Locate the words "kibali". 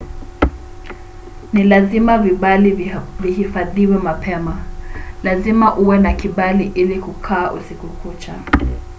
6.13-6.71